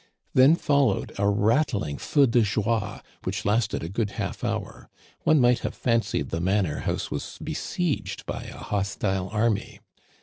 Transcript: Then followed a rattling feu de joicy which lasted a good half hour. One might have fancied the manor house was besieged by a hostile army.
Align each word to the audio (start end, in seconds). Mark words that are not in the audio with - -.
Then 0.33 0.55
followed 0.55 1.13
a 1.19 1.29
rattling 1.29 1.99
feu 1.99 2.25
de 2.25 2.41
joicy 2.41 3.03
which 3.23 3.45
lasted 3.45 3.83
a 3.83 3.87
good 3.87 4.09
half 4.17 4.43
hour. 4.43 4.89
One 5.25 5.39
might 5.39 5.59
have 5.59 5.75
fancied 5.75 6.29
the 6.31 6.41
manor 6.41 6.79
house 6.79 7.11
was 7.11 7.37
besieged 7.39 8.25
by 8.25 8.45
a 8.45 8.57
hostile 8.57 9.29
army. 9.29 9.79